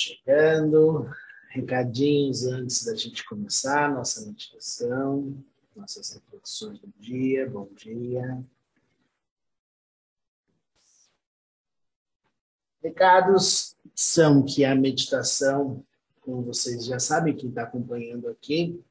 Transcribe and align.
chegando. 0.00 1.10
Recadinhos 1.50 2.44
antes 2.46 2.84
da 2.84 2.94
gente 2.94 3.24
começar 3.24 3.92
nossa 3.92 4.24
meditação, 4.24 5.36
nossas 5.74 6.12
reflexões 6.12 6.78
do 6.78 6.92
dia. 6.98 7.48
Bom 7.50 7.68
dia. 7.74 8.42
Recados 12.82 13.76
são 13.94 14.44
que 14.44 14.64
a 14.64 14.74
meditação, 14.74 15.84
como 16.20 16.42
vocês 16.42 16.84
já 16.84 16.98
sabem, 16.98 17.36
quem 17.36 17.48
está 17.48 17.64
acompanhando 17.64 18.28
aqui, 18.28 18.82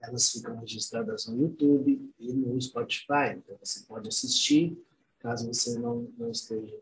elas 0.00 0.30
ficam 0.30 0.58
registradas 0.58 1.26
no 1.26 1.42
YouTube 1.42 2.10
e 2.18 2.32
no 2.32 2.58
Spotify. 2.60 3.34
Então 3.36 3.56
você 3.62 3.80
pode 3.80 4.08
assistir, 4.08 4.80
caso 5.18 5.46
você 5.46 5.78
não, 5.78 6.08
não 6.16 6.30
esteja 6.30 6.78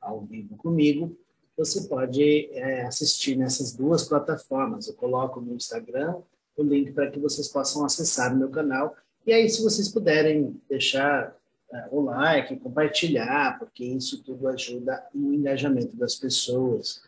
ao 0.00 0.24
vivo 0.24 0.56
comigo, 0.56 1.16
você 1.56 1.82
pode 1.82 2.48
é, 2.52 2.82
assistir 2.86 3.36
nessas 3.36 3.72
duas 3.72 4.04
plataformas. 4.04 4.88
Eu 4.88 4.94
coloco 4.94 5.40
no 5.40 5.54
Instagram 5.54 6.16
o 6.56 6.62
link 6.62 6.92
para 6.92 7.10
que 7.10 7.18
vocês 7.18 7.48
possam 7.48 7.84
acessar 7.84 8.32
o 8.32 8.36
meu 8.36 8.50
canal. 8.50 8.96
E 9.26 9.32
aí, 9.32 9.48
se 9.48 9.62
vocês 9.62 9.88
puderem 9.88 10.60
deixar 10.68 11.36
é, 11.72 11.88
o 11.90 12.02
like, 12.02 12.56
compartilhar, 12.58 13.58
porque 13.58 13.84
isso 13.84 14.22
tudo 14.22 14.48
ajuda 14.48 15.06
no 15.14 15.32
engajamento 15.32 15.96
das 15.96 16.14
pessoas 16.14 17.02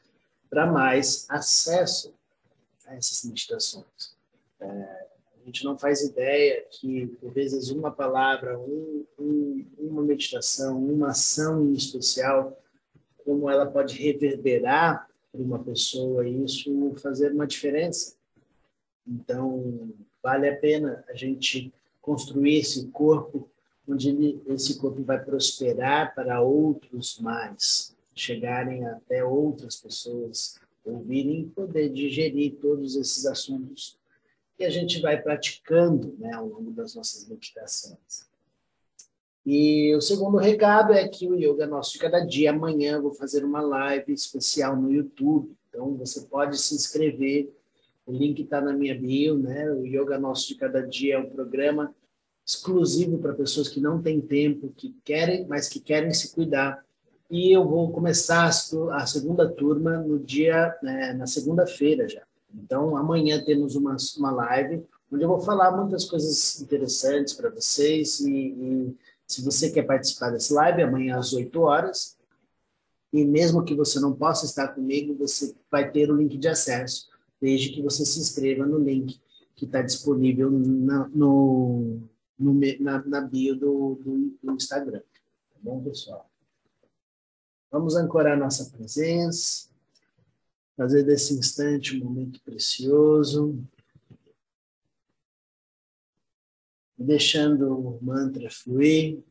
para 0.49 0.67
mais 0.67 1.27
acesso 1.29 2.15
a 2.87 2.95
essas 2.95 3.25
meditações. 3.25 4.15
É, 4.61 4.67
a 4.67 5.47
gente 5.47 5.65
não 5.65 5.77
faz 5.77 6.01
ideia 6.01 6.65
que, 6.71 7.07
por 7.21 7.33
vezes, 7.33 7.71
uma 7.71 7.91
palavra, 7.91 8.59
um, 8.59 9.05
um, 9.19 9.67
uma 9.79 10.03
meditação, 10.03 10.79
uma 10.79 11.09
ação 11.09 11.67
em 11.67 11.75
especial 11.75 12.59
como 13.25 13.51
ela 13.51 13.67
pode 13.67 13.97
reverberar 13.97 15.09
para 15.33 15.43
uma 15.43 15.59
pessoa 15.59 16.27
e 16.27 16.45
isso 16.45 16.95
fazer 16.97 17.33
uma 17.33 17.47
diferença. 17.47 18.17
Então, 19.07 19.91
vale 20.23 20.49
a 20.49 20.57
pena 20.57 21.05
a 21.09 21.15
gente 21.15 21.73
construir 22.01 22.59
esse 22.59 22.87
corpo 22.89 23.49
onde 23.87 24.09
ele, 24.09 24.43
esse 24.47 24.79
corpo 24.79 25.03
vai 25.03 25.23
prosperar 25.23 26.15
para 26.15 26.41
outros 26.41 27.19
mais, 27.19 27.95
chegarem 28.15 28.87
até 28.87 29.25
outras 29.25 29.77
pessoas, 29.77 30.59
ouvirem 30.85 31.41
e 31.41 31.47
poder 31.47 31.91
digerir 31.91 32.55
todos 32.61 32.97
esses 32.97 33.27
assuntos 33.27 33.99
que 34.57 34.65
a 34.65 34.71
gente 34.71 35.01
vai 35.01 35.21
praticando 35.21 36.15
né, 36.19 36.33
ao 36.33 36.47
longo 36.47 36.71
das 36.71 36.95
nossas 36.95 37.29
meditações. 37.29 38.34
E 39.47 39.95
o 39.95 40.01
segundo 40.01 40.39
recado 40.39 40.93
é 40.93 41.07
que 41.07 41.29
o 41.29 41.35
Yoga 41.35 41.67
Nosso 41.67 41.93
de 41.93 41.99
Cada 41.99 42.21
Dia, 42.21 42.51
amanhã, 42.51 43.01
vou 43.01 43.13
fazer 43.13 43.45
uma 43.45 43.61
live 43.61 44.13
especial 44.13 44.75
no 44.75 44.91
YouTube. 44.91 45.55
Então, 45.69 45.95
você 45.97 46.23
pode 46.23 46.59
se 46.59 46.75
inscrever. 46.75 47.53
O 48.07 48.13
link 48.13 48.41
está 48.41 48.61
na 48.61 48.73
minha 48.73 48.99
bio, 48.99 49.39
né? 49.39 49.71
O 49.71 49.85
Yoga 49.85 50.19
Nosso 50.19 50.49
de 50.49 50.55
Cada 50.55 50.81
Dia 50.81 51.17
é 51.17 51.19
um 51.19 51.29
programa 51.29 51.95
exclusivo 52.47 53.19
para 53.19 53.35
pessoas 53.35 53.69
que 53.69 53.81
não 53.81 54.01
têm 54.01 54.21
tempo, 54.21 54.73
que 54.77 54.95
querem, 55.05 55.47
mas 55.47 55.69
que 55.69 55.81
querem 55.81 56.13
se 56.13 56.35
cuidar. 56.35 56.83
E 57.31 57.53
eu 57.53 57.67
vou 57.67 57.91
começar 57.91 58.47
a 58.47 59.07
segunda 59.07 59.49
turma 59.49 59.99
no 59.99 60.19
dia, 60.19 60.75
né, 60.83 61.13
na 61.15 61.27
segunda-feira 61.27 62.09
já. 62.09 62.23
Então, 62.55 62.97
amanhã 62.97 63.43
temos 63.43 63.75
uma, 63.77 63.97
uma 64.19 64.31
live 64.31 64.85
onde 65.11 65.23
eu 65.23 65.29
vou 65.29 65.41
falar 65.41 65.73
muitas 65.73 66.05
coisas 66.05 66.61
interessantes 66.61 67.35
para 67.35 67.49
vocês 67.49 68.21
e, 68.21 68.31
e 68.31 68.97
se 69.27 69.43
você 69.43 69.71
quer 69.71 69.83
participar 69.85 70.31
desse 70.31 70.53
live, 70.53 70.83
amanhã 70.83 71.19
às 71.19 71.33
8 71.33 71.61
horas, 71.61 72.17
e 73.13 73.25
mesmo 73.25 73.65
que 73.65 73.75
você 73.75 74.01
não 74.01 74.13
possa 74.13 74.45
estar 74.45 74.69
comigo, 74.69 75.15
você 75.15 75.55
vai 75.71 75.91
ter 75.91 76.11
o 76.11 76.17
link 76.17 76.37
de 76.37 76.49
acesso, 76.49 77.09
desde 77.41 77.71
que 77.71 77.83
você 77.83 78.05
se 78.05 78.19
inscreva 78.19 78.67
no 78.67 78.79
link 78.79 79.21
que 79.55 79.67
está 79.67 79.81
disponível 79.83 80.51
na, 80.51 81.09
no, 81.09 82.01
no, 82.39 82.61
na, 82.81 83.05
na 83.05 83.21
bio 83.21 83.55
do, 83.55 84.01
do, 84.03 84.37
do 84.43 84.53
Instagram. 84.53 85.01
Tá 85.01 85.59
bom, 85.61 85.83
pessoal? 85.83 86.29
Vamos 87.71 87.97
ancorar 87.97 88.39
nossa 88.39 88.71
presença, 88.71 89.69
fazer 90.77 91.05
desse 91.05 91.35
instante 91.35 91.97
um 91.97 92.05
momento 92.05 92.41
precioso. 92.43 93.59
Deixando 96.99 97.73
o 97.73 97.99
mantra 98.03 98.51
fluir. 98.51 99.23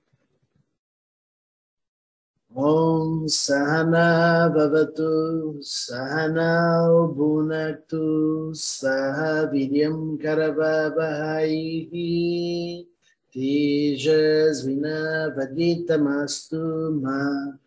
Om 2.56 3.28
Sahana 3.28 4.48
Bhavatu 4.54 5.58
Sahana 5.60 6.86
Bhunaktu 7.10 8.54
Sahaviryam 8.54 10.22
Karavavahaihi 10.22 12.86
Tejasvina 13.34 15.34
Vaditamastu 15.36 17.02
Ma 17.02 17.58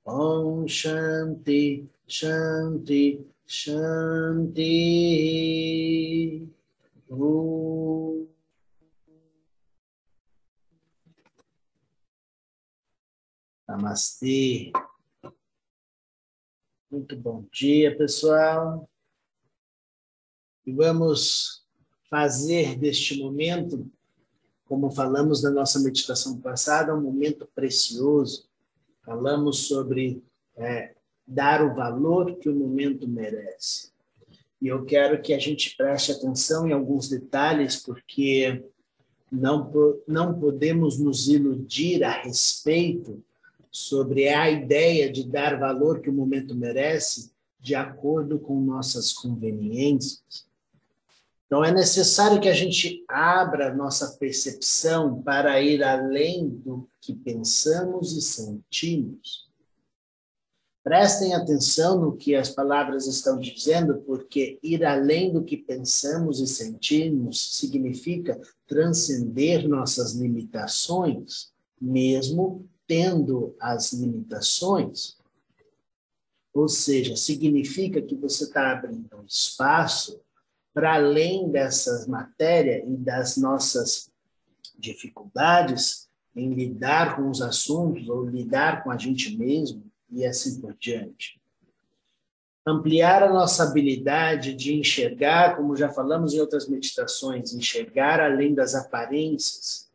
Om 0.05 0.67
Shanti 0.67 1.87
Shanti 2.05 3.32
Shanti. 3.45 4.63
Om. 7.09 8.27
Namastê. 13.67 14.71
Muito 16.89 17.15
bom 17.17 17.45
dia, 17.51 17.97
pessoal. 17.97 18.89
E 20.65 20.71
vamos 20.71 21.65
fazer 22.09 22.77
deste 22.77 23.19
momento, 23.19 23.91
como 24.65 24.91
falamos 24.91 25.41
na 25.43 25.49
nossa 25.49 25.79
meditação 25.79 26.39
passada, 26.39 26.95
um 26.95 27.01
momento 27.01 27.47
precioso. 27.53 28.47
Falamos 29.03 29.67
sobre 29.67 30.23
é, 30.55 30.95
dar 31.27 31.63
o 31.63 31.73
valor 31.73 32.35
que 32.37 32.49
o 32.49 32.55
momento 32.55 33.07
merece. 33.07 33.91
E 34.61 34.67
eu 34.67 34.85
quero 34.85 35.21
que 35.21 35.33
a 35.33 35.39
gente 35.39 35.75
preste 35.75 36.11
atenção 36.11 36.67
em 36.67 36.71
alguns 36.71 37.09
detalhes, 37.09 37.75
porque 37.75 38.63
não, 39.31 39.69
não 40.07 40.39
podemos 40.39 40.99
nos 40.99 41.27
iludir 41.27 42.03
a 42.03 42.11
respeito 42.11 43.21
sobre 43.71 44.29
a 44.29 44.49
ideia 44.49 45.11
de 45.11 45.27
dar 45.27 45.59
valor 45.59 45.99
que 45.99 46.09
o 46.09 46.13
momento 46.13 46.55
merece 46.55 47.31
de 47.59 47.75
acordo 47.75 48.37
com 48.37 48.61
nossas 48.61 49.11
conveniências. 49.11 50.45
Então, 51.47 51.63
é 51.63 51.71
necessário 51.71 52.39
que 52.39 52.49
a 52.49 52.53
gente 52.53 53.03
abra 53.07 53.75
nossa 53.75 54.17
percepção 54.17 55.21
para 55.21 55.61
ir 55.61 55.83
além 55.83 56.49
do 56.49 56.87
que 57.01 57.13
pensamos 57.13 58.15
e 58.15 58.21
sentimos 58.21 59.52
Prestem 60.83 61.33
atenção 61.33 61.97
no 61.97 62.17
que 62.17 62.35
as 62.35 62.49
palavras 62.49 63.07
estão 63.07 63.39
dizendo, 63.39 64.01
porque 64.01 64.59
ir 64.61 64.83
além 64.83 65.31
do 65.31 65.41
que 65.41 65.55
pensamos 65.55 66.41
e 66.41 66.47
sentimos 66.47 67.55
significa 67.57 68.37
transcender 68.67 69.65
nossas 69.65 70.13
limitações, 70.13 71.53
mesmo 71.79 72.67
tendo 72.85 73.55
as 73.61 73.93
limitações. 73.93 75.15
Ou 76.53 76.67
seja, 76.67 77.15
significa 77.15 78.01
que 78.01 78.15
você 78.15 78.43
está 78.43 78.73
abrindo 78.73 79.07
um 79.15 79.25
espaço 79.25 80.19
para 80.73 80.95
além 80.95 81.49
dessas 81.49 82.05
matérias 82.07 82.83
e 82.85 82.97
das 82.97 83.37
nossas 83.37 84.11
dificuldades 84.77 86.09
em 86.35 86.53
lidar 86.53 87.15
com 87.15 87.29
os 87.29 87.41
assuntos 87.41 88.09
ou 88.09 88.25
lidar 88.25 88.83
com 88.83 88.91
a 88.91 88.97
gente 88.97 89.37
mesmo 89.37 89.92
e 90.13 90.25
assim 90.25 90.61
por 90.61 90.75
diante. 90.79 91.41
Ampliar 92.65 93.23
a 93.23 93.33
nossa 93.33 93.63
habilidade 93.63 94.53
de 94.53 94.73
enxergar, 94.73 95.57
como 95.57 95.75
já 95.75 95.89
falamos 95.89 96.33
em 96.33 96.39
outras 96.39 96.67
meditações, 96.69 97.53
enxergar 97.53 98.21
além 98.21 98.53
das 98.53 98.73
aparências, 98.73 99.91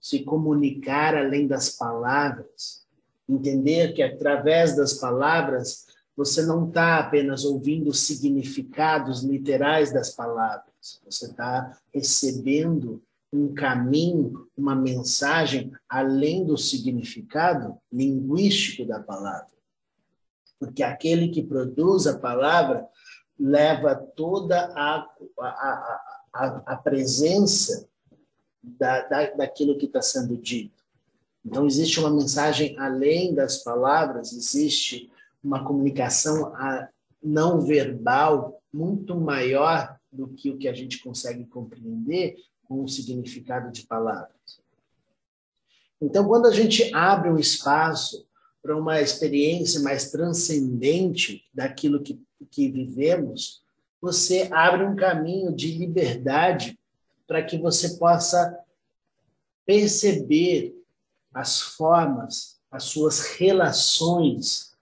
se 0.00 0.20
comunicar 0.20 1.16
além 1.16 1.46
das 1.46 1.70
palavras, 1.70 2.84
entender 3.28 3.94
que 3.94 4.02
através 4.02 4.76
das 4.76 4.94
palavras 4.94 5.86
você 6.16 6.44
não 6.44 6.66
está 6.66 6.98
apenas 6.98 7.44
ouvindo 7.44 7.90
os 7.90 8.00
significados 8.00 9.22
literais 9.22 9.92
das 9.92 10.10
palavras, 10.10 11.00
você 11.06 11.26
está 11.26 11.78
recebendo 11.94 13.00
um 13.32 13.54
caminho, 13.54 14.48
uma 14.56 14.74
mensagem 14.74 15.72
além 15.88 16.44
do 16.44 16.56
significado 16.56 17.76
linguístico 17.92 18.86
da 18.86 19.00
palavra. 19.00 19.48
Porque 20.58 20.82
aquele 20.82 21.28
que 21.28 21.42
produz 21.42 22.06
a 22.06 22.18
palavra 22.18 22.86
leva 23.38 23.94
toda 23.94 24.72
a, 24.74 25.06
a, 25.40 26.00
a, 26.32 26.62
a 26.66 26.76
presença 26.76 27.86
da, 28.62 29.02
da, 29.02 29.30
daquilo 29.30 29.78
que 29.78 29.86
está 29.86 30.02
sendo 30.02 30.36
dito. 30.36 30.84
Então, 31.44 31.66
existe 31.66 32.00
uma 32.00 32.10
mensagem 32.10 32.76
além 32.78 33.34
das 33.34 33.62
palavras, 33.62 34.32
existe 34.32 35.10
uma 35.42 35.64
comunicação 35.64 36.52
não 37.22 37.60
verbal 37.60 38.60
muito 38.72 39.18
maior 39.18 39.96
do 40.10 40.28
que 40.28 40.50
o 40.50 40.58
que 40.58 40.68
a 40.68 40.72
gente 40.72 41.02
consegue 41.02 41.44
compreender 41.46 42.36
com 42.68 42.84
o 42.84 42.88
significado 42.88 43.72
de 43.72 43.86
palavras. 43.86 44.36
Então, 46.00 46.28
quando 46.28 46.46
a 46.46 46.52
gente 46.52 46.94
abre 46.94 47.30
um 47.30 47.38
espaço 47.38 48.26
para 48.62 48.76
uma 48.76 49.00
experiência 49.00 49.80
mais 49.80 50.10
transcendente 50.10 51.44
daquilo 51.52 52.02
que, 52.02 52.20
que 52.50 52.70
vivemos, 52.70 53.62
você 54.00 54.48
abre 54.52 54.84
um 54.84 54.94
caminho 54.94 55.52
de 55.52 55.72
liberdade 55.76 56.78
para 57.26 57.42
que 57.42 57.58
você 57.58 57.96
possa 57.96 58.58
perceber 59.66 60.74
as 61.32 61.60
formas, 61.60 62.58
as 62.70 62.84
suas 62.84 63.20
relações 63.36 64.72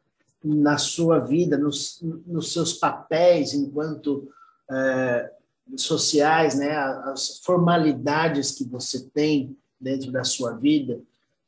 na 0.44 0.78
sua 0.78 1.18
vida, 1.18 1.56
nos, 1.58 2.00
nos 2.26 2.52
seus 2.52 2.74
papéis 2.74 3.52
enquanto 3.52 4.30
é, 4.70 5.32
sociais, 5.76 6.56
né, 6.56 6.76
as 6.76 7.40
formalidades 7.44 8.52
que 8.52 8.64
você 8.64 9.08
tem 9.10 9.56
dentro 9.80 10.12
da 10.12 10.24
sua 10.24 10.52
vida, 10.52 11.00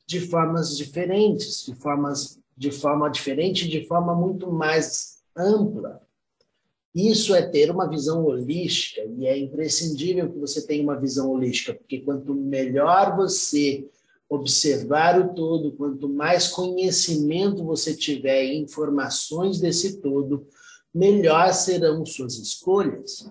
de 0.06 0.20
formas 0.20 0.76
diferentes, 0.76 1.65
de 1.65 1.75
formas 1.75 2.38
de 2.59 2.73
forma 2.73 3.09
diferente, 3.09 3.69
de 3.69 3.87
forma 3.87 4.15
muito 4.17 4.50
mais 4.50 5.19
ampla. 5.37 6.03
Isso 6.93 7.32
é 7.32 7.43
ter 7.43 7.70
uma 7.70 7.88
visão 7.88 8.25
holística 8.25 9.03
e 9.17 9.26
é 9.26 9.38
imprescindível 9.38 10.32
que 10.32 10.38
você 10.38 10.67
tenha 10.67 10.82
uma 10.82 10.99
visão 10.99 11.31
holística, 11.31 11.73
porque 11.73 12.00
quanto 12.00 12.35
melhor 12.35 13.17
você 13.17 13.88
observar 14.29 15.21
o 15.21 15.32
todo, 15.35 15.73
quanto 15.73 16.09
mais 16.09 16.49
conhecimento 16.49 17.64
você 17.64 17.94
tiver 17.94 18.44
e 18.47 18.59
informações 18.59 19.61
desse 19.61 20.00
todo, 20.00 20.47
melhor 20.93 21.55
serão 21.55 22.05
suas 22.05 22.37
escolhas. 22.37 23.31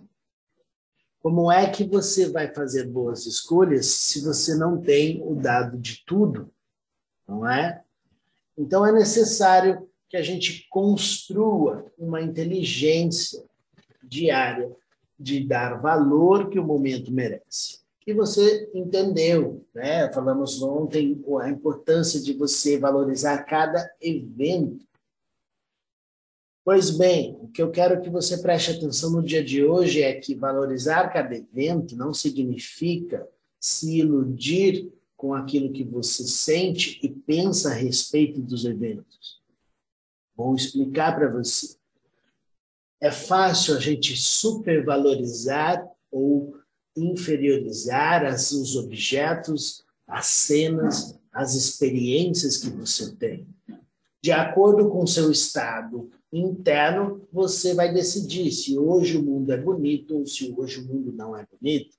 Como 1.28 1.52
é 1.52 1.70
que 1.70 1.84
você 1.84 2.30
vai 2.30 2.54
fazer 2.54 2.88
boas 2.88 3.26
escolhas 3.26 3.86
se 3.88 4.22
você 4.22 4.56
não 4.56 4.80
tem 4.80 5.22
o 5.26 5.36
dado 5.36 5.78
de 5.78 6.02
tudo? 6.06 6.50
Não 7.28 7.46
é? 7.46 7.84
Então 8.58 8.86
é 8.86 8.94
necessário 8.94 9.90
que 10.08 10.16
a 10.16 10.22
gente 10.22 10.66
construa 10.70 11.86
uma 11.98 12.22
inteligência 12.22 13.44
diária 14.02 14.72
de 15.20 15.46
dar 15.46 15.82
valor 15.82 16.50
que 16.50 16.58
o 16.58 16.64
momento 16.64 17.12
merece 17.12 17.82
e 18.08 18.14
você 18.14 18.72
entendeu, 18.74 19.66
né? 19.76 20.10
Falamos 20.14 20.62
ontem 20.64 21.22
a 21.42 21.50
importância 21.50 22.22
de 22.22 22.32
você 22.32 22.80
valorizar 22.80 23.44
cada 23.44 23.86
evento. 24.00 24.87
Pois 26.68 26.90
bem, 26.90 27.40
o 27.42 27.48
que 27.48 27.62
eu 27.62 27.72
quero 27.72 28.02
que 28.02 28.10
você 28.10 28.40
preste 28.40 28.72
atenção 28.72 29.10
no 29.10 29.24
dia 29.24 29.42
de 29.42 29.64
hoje 29.64 30.02
é 30.02 30.14
que 30.20 30.36
valorizar 30.36 31.08
cada 31.14 31.34
evento 31.34 31.96
não 31.96 32.14
significa 32.14 33.26
se 33.58 34.00
iludir 34.00 34.92
com 35.16 35.34
aquilo 35.34 35.72
que 35.72 35.86
você 35.86 36.28
sente 36.28 37.00
e 37.02 37.08
pensa 37.08 37.70
a 37.70 37.74
respeito 37.74 38.42
dos 38.42 38.66
eventos. 38.66 39.42
Vou 40.36 40.54
explicar 40.56 41.16
para 41.16 41.32
você. 41.32 41.78
É 43.00 43.12
fácil 43.12 43.74
a 43.74 43.80
gente 43.80 44.18
supervalorizar 44.18 45.90
ou 46.12 46.54
inferiorizar 46.98 48.26
as, 48.26 48.52
os 48.52 48.76
objetos, 48.76 49.86
as 50.06 50.26
cenas, 50.26 51.18
as 51.32 51.56
experiências 51.56 52.58
que 52.58 52.70
você 52.70 53.16
tem. 53.16 53.48
De 54.22 54.32
acordo 54.32 54.90
com 54.90 55.06
seu 55.06 55.32
estado 55.32 56.10
interno, 56.32 57.28
você 57.32 57.74
vai 57.74 57.94
decidir 57.94 58.52
se 58.52 58.78
hoje 58.78 59.18
o 59.18 59.24
mundo 59.24 59.52
é 59.52 59.58
bonito 59.58 60.18
ou 60.18 60.26
se 60.26 60.54
hoje 60.58 60.82
o 60.82 60.86
mundo 60.86 61.12
não 61.12 61.36
é 61.36 61.46
bonito. 61.46 61.96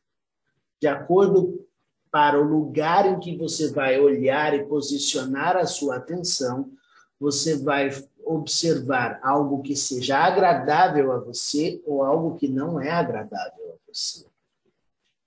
De 0.80 0.86
acordo 0.86 1.66
para 2.10 2.40
o 2.40 2.44
lugar 2.44 3.06
em 3.06 3.18
que 3.18 3.36
você 3.36 3.70
vai 3.70 4.00
olhar 4.00 4.54
e 4.54 4.64
posicionar 4.64 5.56
a 5.56 5.66
sua 5.66 5.96
atenção, 5.96 6.70
você 7.18 7.56
vai 7.56 7.90
observar 8.24 9.18
algo 9.22 9.62
que 9.62 9.74
seja 9.74 10.18
agradável 10.18 11.12
a 11.12 11.18
você 11.18 11.82
ou 11.86 12.02
algo 12.02 12.36
que 12.36 12.48
não 12.48 12.80
é 12.80 12.90
agradável 12.90 13.72
a 13.72 13.76
você. 13.86 14.26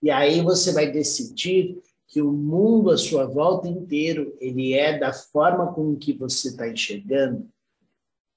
E 0.01 0.09
aí 0.09 0.41
você 0.41 0.71
vai 0.71 0.91
decidir 0.91 1.81
que 2.11 2.21
o 2.21 2.29
mundo 2.29 2.91
à 2.91 2.97
sua 2.97 3.25
volta 3.25 3.69
inteiro 3.69 4.35
ele 4.41 4.73
é 4.73 4.99
da 4.99 5.13
forma 5.13 5.73
com 5.73 5.95
que 5.95 6.11
você 6.11 6.49
está 6.49 6.67
enxergando. 6.67 7.49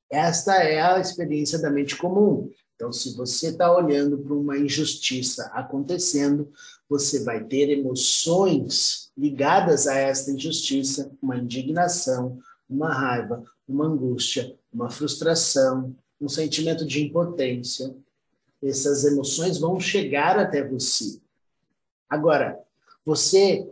Esta 0.09 0.63
é 0.63 0.81
a 0.81 1.01
experiência 1.01 1.59
da 1.59 1.69
mente 1.69 1.97
comum. 1.97 2.49
Então, 2.77 2.93
se 2.93 3.17
você 3.17 3.49
está 3.49 3.77
olhando 3.77 4.17
para 4.19 4.33
uma 4.33 4.57
injustiça 4.57 5.51
acontecendo, 5.53 6.53
você 6.89 7.25
vai 7.25 7.43
ter 7.43 7.69
emoções 7.69 9.11
ligadas 9.19 9.89
a 9.89 9.97
esta 9.97 10.31
injustiça, 10.31 11.11
uma 11.21 11.37
indignação, 11.37 12.39
uma 12.71 12.93
raiva, 12.93 13.43
uma 13.67 13.87
angústia, 13.87 14.57
uma 14.73 14.89
frustração, 14.89 15.97
um 16.21 16.29
sentimento 16.29 16.87
de 16.87 17.03
impotência. 17.03 17.93
Essas 18.63 19.05
emoções 19.05 19.59
vão 19.59 19.81
chegar 19.81 20.39
até 20.39 20.63
você. 20.63 21.21
Agora, 22.09 22.63
você 23.05 23.69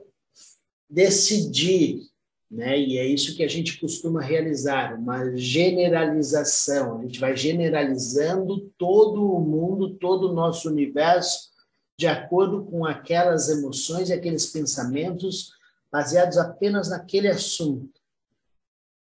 decidir, 0.88 2.02
né, 2.50 2.78
e 2.78 2.98
é 2.98 3.06
isso 3.06 3.34
que 3.34 3.42
a 3.42 3.48
gente 3.48 3.80
costuma 3.80 4.20
realizar, 4.20 4.98
uma 4.98 5.34
generalização, 5.36 6.98
a 6.98 7.02
gente 7.02 7.18
vai 7.18 7.34
generalizando 7.34 8.70
todo 8.76 9.32
o 9.32 9.40
mundo, 9.40 9.94
todo 9.94 10.30
o 10.30 10.34
nosso 10.34 10.68
universo, 10.68 11.50
de 11.98 12.06
acordo 12.06 12.64
com 12.64 12.84
aquelas 12.84 13.48
emoções 13.48 14.10
e 14.10 14.12
aqueles 14.12 14.46
pensamentos 14.46 15.52
baseados 15.90 16.36
apenas 16.36 16.90
naquele 16.90 17.28
assunto. 17.28 18.00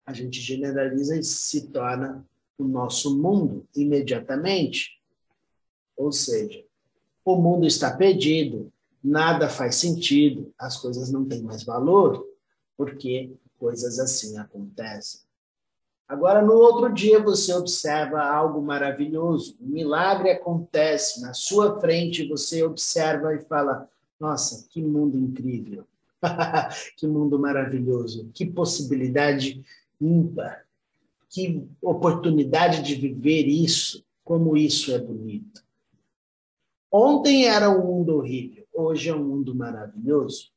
A 0.07 0.13
gente 0.13 0.41
generaliza 0.41 1.17
e 1.17 1.23
se 1.23 1.69
torna 1.69 2.25
o 2.59 2.65
nosso 2.65 3.17
mundo 3.17 3.67
imediatamente. 3.75 5.01
Ou 5.97 6.13
seja, 6.13 6.63
o 7.25 7.37
mundo 7.37 7.67
está 7.67 7.97
perdido, 7.97 8.73
nada 9.05 9.51
faz 9.51 9.75
sentido, 9.75 10.51
as 10.59 10.79
coisas 10.79 11.13
não 11.13 11.27
têm 11.27 11.43
mais 11.43 11.63
valor, 11.63 12.27
porque 12.75 13.31
coisas 13.59 13.99
assim 13.99 14.39
acontecem. 14.39 15.21
Agora, 16.09 16.41
no 16.41 16.55
outro 16.55 16.93
dia, 16.93 17.23
você 17.23 17.53
observa 17.53 18.23
algo 18.23 18.63
maravilhoso, 18.63 19.57
um 19.61 19.67
milagre 19.67 20.31
acontece 20.31 21.21
na 21.21 21.35
sua 21.35 21.79
frente, 21.81 22.27
você 22.27 22.63
observa 22.63 23.35
e 23.35 23.41
fala: 23.41 23.89
Nossa, 24.19 24.67
que 24.69 24.83
mundo 24.83 25.19
incrível, 25.19 25.85
que 26.97 27.07
mundo 27.07 27.39
maravilhoso, 27.39 28.31
que 28.33 28.47
possibilidade 28.47 29.65
ímpar, 30.01 30.65
que 31.29 31.67
oportunidade 31.81 32.83
de 32.83 32.95
viver 32.95 33.47
isso, 33.47 34.05
como 34.23 34.57
isso 34.57 34.93
é 34.93 34.99
bonito. 34.99 35.63
Ontem 36.91 37.49
era 37.49 37.71
um 37.71 37.85
mundo 37.87 38.17
horrível 38.17 38.64
hoje 38.75 39.09
é 39.09 39.15
um 39.15 39.25
mundo 39.25 39.55
maravilhoso. 39.55 40.53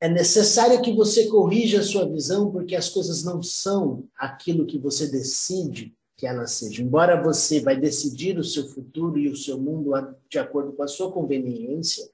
É 0.00 0.08
necessário 0.08 0.80
que 0.80 0.94
você 0.94 1.26
corrija 1.26 1.80
a 1.80 1.84
sua 1.84 2.08
visão, 2.08 2.52
porque 2.52 2.76
as 2.76 2.88
coisas 2.88 3.24
não 3.24 3.42
são 3.42 4.08
aquilo 4.16 4.64
que 4.64 4.78
você 4.78 5.08
decide 5.08 5.94
que 6.16 6.26
elas 6.26 6.52
sejam. 6.52 6.86
Embora 6.86 7.20
você 7.20 7.60
vai 7.60 7.76
decidir 7.78 8.38
o 8.38 8.44
seu 8.44 8.68
futuro 8.68 9.18
e 9.18 9.28
o 9.28 9.36
seu 9.36 9.58
mundo 9.58 9.92
de 10.28 10.38
acordo 10.38 10.72
com 10.72 10.82
a 10.82 10.88
sua 10.88 11.10
conveniência, 11.10 12.08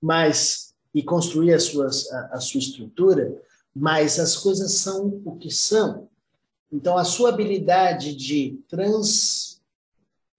mas 0.00 0.74
e 0.94 1.02
construir 1.02 1.52
a, 1.52 1.60
suas, 1.60 2.10
a, 2.10 2.36
a 2.36 2.40
sua 2.40 2.58
estrutura, 2.58 3.42
mas 3.74 4.18
as 4.18 4.36
coisas 4.36 4.72
são 4.72 5.22
o 5.24 5.36
que 5.36 5.50
são. 5.50 6.08
Então, 6.72 6.96
a 6.96 7.04
sua 7.04 7.30
habilidade 7.30 8.14
de 8.14 8.58
trans 8.68 9.57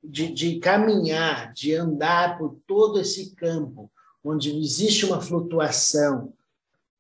de, 0.03 0.32
de 0.32 0.60
caminhar, 0.60 1.53
de 1.53 1.75
andar 1.75 2.38
por 2.38 2.58
todo 2.65 3.00
esse 3.00 3.36
campo, 3.36 3.91
onde 4.24 4.58
existe 4.58 5.06
uma 5.06 5.22
flutuação 5.22 6.34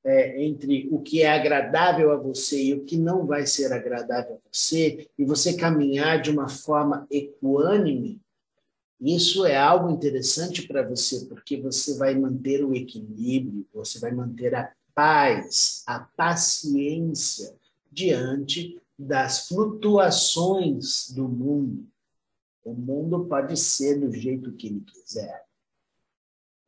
é, 0.03 0.43
entre 0.43 0.87
o 0.91 0.99
que 0.99 1.21
é 1.21 1.31
agradável 1.31 2.11
a 2.11 2.15
você 2.15 2.63
e 2.63 2.73
o 2.73 2.83
que 2.83 2.97
não 2.97 3.25
vai 3.25 3.45
ser 3.45 3.71
agradável 3.73 4.35
a 4.35 4.49
você, 4.51 5.07
e 5.17 5.25
você 5.25 5.53
caminhar 5.53 6.21
de 6.21 6.31
uma 6.31 6.47
forma 6.47 7.05
equânime, 7.11 8.19
isso 8.99 9.45
é 9.45 9.55
algo 9.55 9.89
interessante 9.89 10.67
para 10.67 10.87
você, 10.87 11.25
porque 11.25 11.55
você 11.55 11.97
vai 11.97 12.15
manter 12.15 12.65
o 12.65 12.73
equilíbrio, 12.73 13.65
você 13.73 13.97
vai 13.97 14.11
manter 14.11 14.53
a 14.53 14.71
paz, 14.93 15.83
a 15.87 15.99
paciência 15.99 17.55
diante 17.89 18.77
das 18.97 19.47
flutuações 19.47 21.09
do 21.11 21.29
mundo. 21.29 21.87
O 22.69 22.73
mundo 22.75 23.25
pode 23.25 23.57
ser 23.57 23.99
do 23.99 24.11
jeito 24.11 24.51
que 24.51 24.67
ele 24.67 24.81
quiser. 24.81 25.43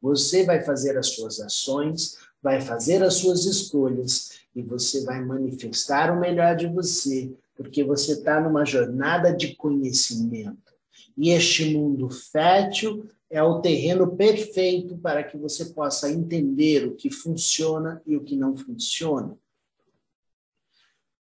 Você 0.01 0.43
vai 0.43 0.63
fazer 0.63 0.97
as 0.97 1.09
suas 1.09 1.39
ações, 1.39 2.17
vai 2.41 2.59
fazer 2.59 3.03
as 3.03 3.13
suas 3.13 3.45
escolhas 3.45 4.31
e 4.55 4.63
você 4.63 5.03
vai 5.03 5.23
manifestar 5.23 6.11
o 6.11 6.19
melhor 6.19 6.55
de 6.55 6.65
você, 6.65 7.31
porque 7.53 7.83
você 7.83 8.13
está 8.13 8.41
numa 8.41 8.65
jornada 8.65 9.31
de 9.31 9.55
conhecimento. 9.55 10.73
E 11.15 11.29
este 11.29 11.71
mundo 11.71 12.09
fértil 12.09 13.07
é 13.29 13.43
o 13.43 13.61
terreno 13.61 14.17
perfeito 14.17 14.97
para 14.97 15.23
que 15.23 15.37
você 15.37 15.65
possa 15.65 16.09
entender 16.09 16.87
o 16.87 16.95
que 16.95 17.11
funciona 17.11 18.01
e 18.07 18.17
o 18.17 18.23
que 18.23 18.35
não 18.35 18.57
funciona. 18.57 19.37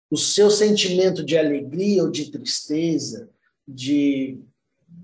O 0.08 0.16
seu 0.16 0.48
sentimento 0.48 1.24
de 1.24 1.36
alegria 1.36 2.04
ou 2.04 2.10
de 2.10 2.30
tristeza, 2.30 3.28
de 3.66 4.40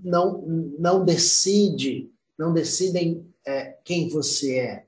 não 0.07 0.41
não 0.79 1.03
decide, 1.03 2.09
não 2.37 2.53
decidem 2.53 3.25
é, 3.45 3.77
quem 3.83 4.09
você 4.09 4.57
é. 4.57 4.85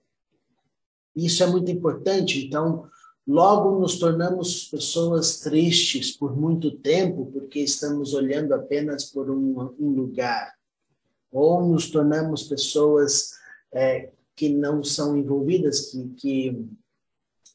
Isso 1.16 1.44
é 1.44 1.48
muito 1.48 1.70
importante. 1.70 2.46
Então, 2.46 2.88
logo 3.28 3.80
nos 3.80 4.00
tornamos 4.00 4.66
pessoas 4.66 5.40
tristes 5.40 6.12
por 6.12 6.36
muito 6.36 6.72
tempo, 6.72 7.30
porque 7.32 7.60
estamos 7.60 8.14
olhando 8.14 8.54
apenas 8.54 9.06
por 9.06 9.30
um, 9.30 9.74
um 9.80 9.90
lugar 9.92 10.54
ou 11.32 11.68
nos 11.68 11.90
tornamos 11.92 12.44
pessoas 12.44 13.34
é, 13.72 14.12
que 14.36 14.50
não 14.50 14.84
são 14.84 15.16
envolvidas, 15.16 15.92
que, 15.92 16.08
que 16.18 16.66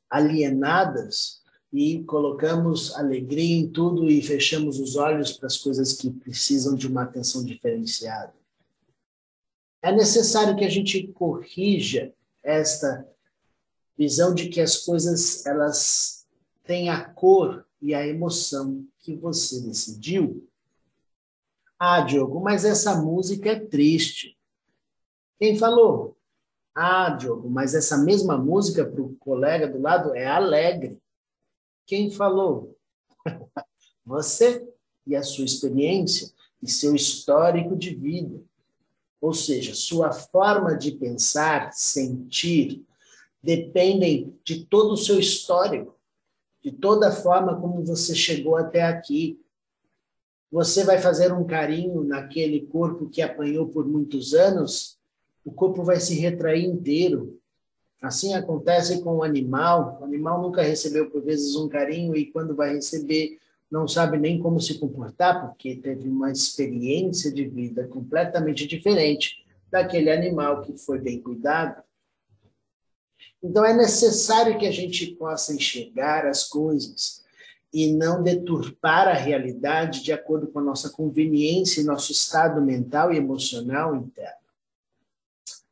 alienadas 0.09 1.43
e 1.75 2.05
colocamos 2.05 2.95
alegria 2.95 3.57
em 3.57 3.69
tudo 3.69 4.09
e 4.09 4.23
fechamos 4.23 4.79
os 4.79 4.95
olhos 4.95 5.33
para 5.33 5.49
as 5.49 5.59
coisas 5.59 5.93
que 5.93 6.09
precisam 6.09 6.77
de 6.77 6.87
uma 6.87 7.03
atenção 7.03 7.45
diferenciada. 7.45 8.33
É 9.83 9.91
necessário 9.91 10.57
que 10.57 10.65
a 10.65 10.71
gente 10.71 11.09
corrija 11.09 12.15
esta 12.45 13.05
visão 13.99 14.33
de 14.33 14.49
que 14.49 14.61
as 14.61 14.77
coisas 14.79 15.45
elas 15.45 16.25
têm 16.63 16.91
a 16.91 17.05
cor 17.05 17.67
e 17.83 17.93
a 17.93 18.07
emoção 18.07 18.87
que 19.01 19.17
você 19.17 19.61
decidiu 19.61 20.49
ah, 21.77 22.03
Diogo, 22.03 22.41
mas 22.41 22.65
essa 22.65 22.95
música 23.03 23.51
é 23.51 23.59
triste. 23.59 24.39
Quem 25.39 25.59
falou? 25.59 26.17
Ah, 26.73 27.11
Diogo, 27.11 27.51
mas 27.51 27.75
essa 27.75 27.99
mesma 27.99 28.39
música 28.39 28.87
para 28.87 29.03
o 29.03 29.17
colega 29.17 29.67
do 29.67 29.81
lado 29.81 30.15
é 30.15 30.25
alegre. 30.25 31.03
Quem 31.87 32.11
falou? 32.11 32.77
Você 34.05 34.67
e 35.07 35.15
a 35.15 35.23
sua 35.23 35.45
experiência 35.45 36.33
e 36.63 36.71
seu 36.71 36.95
histórico 36.95 37.77
de 37.77 37.95
vida. 37.95 38.41
Ou 39.21 39.33
seja, 39.33 39.75
sua 39.75 40.13
forma 40.13 40.77
de 40.77 40.93
pensar, 40.93 41.73
sentir, 41.73 42.85
dependem 43.43 44.39
de 44.45 44.65
todo 44.65 44.93
o 44.93 44.97
seu 44.97 45.19
histórico, 45.19 45.95
de 46.63 46.73
toda 46.73 47.09
a 47.09 47.13
forma 47.13 47.61
como 47.61 47.85
você 47.85 48.15
chegou 48.15 48.57
até 48.57 48.83
aqui, 48.83 49.39
você 50.55 50.85
vai 50.85 51.01
fazer 51.01 51.33
um 51.33 51.45
carinho 51.45 52.05
naquele 52.05 52.65
corpo 52.67 53.09
que 53.11 53.21
apanhou 53.21 53.67
por 53.67 53.87
muitos 53.87 54.35
anos, 54.35 54.97
o 55.45 55.51
corpo 55.51 55.83
vai 55.83 55.99
se 55.99 56.15
retrair 56.15 56.65
inteiro. 56.65 57.41
Assim 58.05 58.35
acontece 58.35 59.01
com 59.01 59.17
o 59.17 59.23
animal. 59.23 59.99
O 59.99 60.05
animal 60.05 60.43
nunca 60.43 60.63
recebeu, 60.63 61.11
por 61.11 61.23
vezes, 61.23 61.57
um 61.57 61.71
carinho 61.71 62.15
e, 62.15 62.27
quando 62.27 62.55
vai 62.55 62.75
receber, 62.75 63.39
não 63.71 63.89
sabe 63.89 64.19
nem 64.19 64.39
como 64.39 64.61
se 64.61 64.79
comportar, 64.79 65.41
porque 65.41 65.77
teve 65.77 66.07
uma 66.07 66.31
experiência 66.31 67.33
de 67.33 67.47
vida 67.49 67.89
completamente 67.89 68.67
diferente 68.67 69.43
daquele 69.71 70.11
animal 70.11 70.61
que 70.61 70.77
foi 70.77 70.99
bem 70.99 71.19
cuidado. 71.19 71.83
Então, 73.43 73.65
é 73.65 73.73
necessário 73.73 74.59
que 74.59 74.67
a 74.67 74.71
gente 74.71 75.07
possa 75.13 75.55
enxergar 75.55 76.27
as 76.27 76.45
coisas 76.45 77.25
e 77.73 77.91
não 77.91 78.23
deturpar 78.23 79.09
a 79.09 79.15
realidade 79.15 80.05
de 80.05 80.13
acordo 80.13 80.47
com 80.49 80.59
a 80.59 80.63
nossa 80.63 80.91
conveniência 80.91 81.81
e 81.81 81.85
nosso 81.85 82.13
estado 82.13 82.61
mental 82.61 83.11
e 83.13 83.17
emocional 83.17 83.97
interno. 83.97 84.45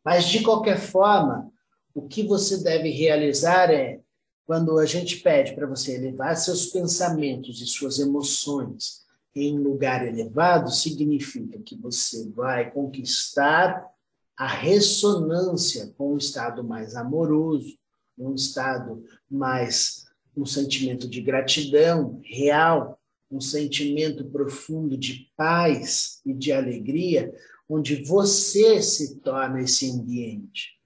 Mas, 0.03 0.25
de 0.25 0.43
qualquer 0.43 0.79
forma, 0.79 1.52
o 1.95 2.09
que 2.09 2.23
você 2.23 2.63
deve 2.63 2.91
realizar 2.91 3.71
é, 3.71 4.01
quando 4.47 4.79
a 4.79 4.87
gente 4.87 5.19
pede 5.19 5.55
para 5.55 5.67
você 5.67 5.95
elevar 5.95 6.37
seus 6.37 6.67
pensamentos 6.67 7.61
e 7.61 7.67
suas 7.67 7.99
emoções 7.99 9.03
em 9.35 9.59
um 9.59 9.63
lugar 9.63 10.07
elevado, 10.07 10.71
significa 10.71 11.59
que 11.59 11.77
você 11.77 12.29
vai 12.31 12.71
conquistar 12.71 13.91
a 14.37 14.47
ressonância 14.47 15.93
com 15.97 16.15
um 16.15 16.19
estado 16.19 16.65
mais 16.65 16.97
amoroso, 16.97 17.79
um 18.19 18.35
estado 18.35 19.05
mais 19.31 20.05
um 20.37 20.45
sentimento 20.45 21.09
de 21.09 21.21
gratidão 21.21 22.21
real, 22.25 22.99
um 23.31 23.41
sentimento 23.41 24.25
profundo 24.27 24.97
de 24.97 25.31
paz 25.37 26.21
e 26.25 26.35
de 26.35 26.53
alegria, 26.53 27.33
onde 27.69 28.05
você 28.05 28.83
se 28.83 29.17
torna 29.17 29.63
esse 29.63 29.91
ambiente. 29.91 30.82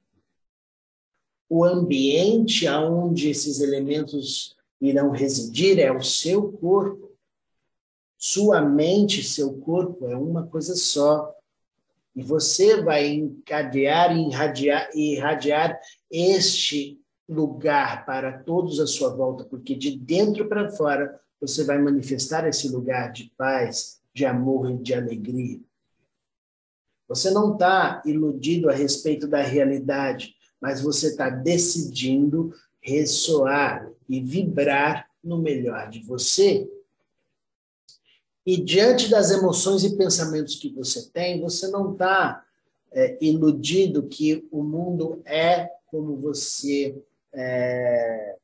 O 1.48 1.64
ambiente 1.64 2.66
aonde 2.66 3.30
esses 3.30 3.60
elementos 3.60 4.56
irão 4.80 5.10
residir 5.10 5.78
é 5.78 5.92
o 5.92 6.02
seu 6.02 6.52
corpo. 6.52 7.10
Sua 8.18 8.60
mente, 8.60 9.22
seu 9.22 9.54
corpo 9.58 10.06
é 10.06 10.16
uma 10.16 10.46
coisa 10.46 10.74
só. 10.74 11.32
E 12.14 12.22
você 12.22 12.82
vai 12.82 13.06
encadear 13.08 14.16
e 14.16 15.12
irradiar, 15.12 15.80
este 16.10 16.98
lugar 17.28 18.06
para 18.06 18.38
todos 18.38 18.80
à 18.80 18.86
sua 18.86 19.14
volta, 19.14 19.44
porque 19.44 19.74
de 19.74 19.96
dentro 19.96 20.48
para 20.48 20.70
fora 20.70 21.20
você 21.40 21.64
vai 21.64 21.78
manifestar 21.78 22.46
esse 22.48 22.68
lugar 22.68 23.12
de 23.12 23.32
paz, 23.36 24.00
de 24.14 24.24
amor 24.24 24.70
e 24.70 24.78
de 24.78 24.94
alegria. 24.94 25.60
Você 27.08 27.30
não 27.30 27.52
está 27.52 28.02
iludido 28.04 28.68
a 28.68 28.72
respeito 28.72 29.28
da 29.28 29.42
realidade, 29.42 30.35
mas 30.66 30.80
você 30.80 31.10
está 31.10 31.30
decidindo 31.30 32.52
ressoar 32.80 33.88
e 34.08 34.20
vibrar 34.20 35.08
no 35.22 35.38
melhor 35.38 35.88
de 35.88 36.02
você. 36.02 36.68
E 38.44 38.60
diante 38.60 39.08
das 39.08 39.30
emoções 39.30 39.84
e 39.84 39.96
pensamentos 39.96 40.56
que 40.56 40.68
você 40.70 41.08
tem, 41.10 41.40
você 41.40 41.68
não 41.68 41.92
está 41.92 42.44
é, 42.90 43.16
iludido 43.24 44.08
que 44.08 44.44
o 44.50 44.60
mundo 44.60 45.22
é 45.24 45.70
como 45.86 46.16
você 46.16 47.00
é, 47.32 48.36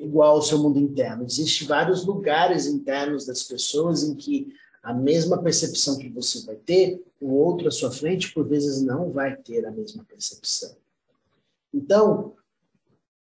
igual 0.00 0.36
ao 0.36 0.42
seu 0.42 0.60
mundo 0.60 0.78
interno. 0.78 1.24
Existem 1.24 1.66
vários 1.66 2.04
lugares 2.04 2.66
internos 2.66 3.26
das 3.26 3.42
pessoas 3.42 4.04
em 4.04 4.14
que 4.14 4.46
a 4.82 4.94
mesma 4.94 5.42
percepção 5.42 5.98
que 5.98 6.08
você 6.08 6.44
vai 6.46 6.56
ter, 6.56 7.02
o 7.20 7.34
outro 7.34 7.68
à 7.68 7.70
sua 7.70 7.90
frente, 7.90 8.32
por 8.32 8.48
vezes, 8.48 8.82
não 8.82 9.10
vai 9.10 9.36
ter 9.36 9.66
a 9.66 9.70
mesma 9.70 10.04
percepção. 10.04 10.74
Então, 11.72 12.34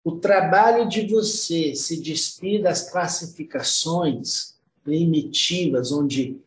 o 0.04 0.18
trabalho 0.18 0.88
de 0.88 1.06
você 1.06 1.75
se 1.75 2.00
despir 2.00 2.62
das 2.62 2.90
classificações 2.90 4.54
primitivas, 4.84 5.90
onde 5.90 6.38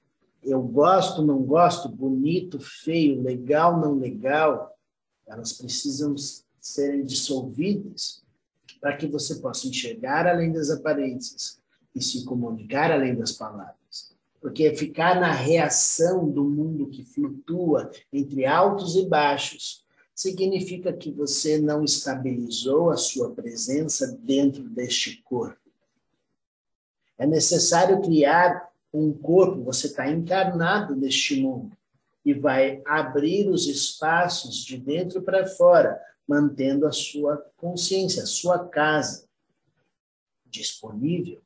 eu 0.44 0.62
gosto, 0.62 1.22
não 1.22 1.42
gosto, 1.42 1.90
bonito, 1.90 2.60
feio, 2.60 3.22
legal, 3.22 3.80
não 3.82 3.96
legal, 3.96 4.74
elas 5.28 5.54
precisam 5.54 6.16
serem 6.60 7.04
dissolvidas 7.04 8.24
para 8.80 8.96
que 8.96 9.08
você 9.08 9.36
possa 9.36 9.68
enxergar 9.68 10.26
além 10.26 10.54
das 10.54 10.70
aparências 10.70 11.60
e 11.94 12.02
se 12.02 12.24
comunicar 12.24 12.92
além 12.92 13.16
das 13.16 13.34
palavras. 13.34 13.79
Porque 14.42 14.74
ficar 14.76 15.20
na 15.20 15.32
reação 15.32 16.30
do 16.30 16.44
mundo 16.44 16.90
que 16.90 17.04
flutua 17.04 17.92
entre 18.12 18.46
altos 18.46 18.96
e 18.96 19.06
baixos 19.06 19.86
significa 20.16 20.92
que 20.94 21.12
você 21.12 21.60
não 21.60 21.84
estabilizou 21.84 22.90
a 22.90 22.98
sua 22.98 23.32
presença 23.32 24.18
dentro 24.22 24.64
deste 24.64 25.22
corpo. 25.24 25.58
É 27.18 27.26
necessário 27.26 28.02
criar 28.02 28.70
um 28.94 29.14
corpo, 29.14 29.64
você 29.64 29.88
está 29.88 30.10
encarnado 30.10 30.96
neste 30.96 31.42
mundo 31.42 31.78
e 32.26 32.34
vai 32.34 32.82
abrir 32.86 33.50
os 33.50 33.68
espaços 33.68 34.58
de 34.58 34.78
dentro 34.78 35.22
para 35.22 35.46
fora 35.46 36.00
mantendo 36.28 36.86
a 36.86 36.92
sua 36.92 37.38
consciência, 37.58 38.24
a 38.24 38.28
sua 38.28 38.68
casa 38.68 39.28
disponível 40.46 41.42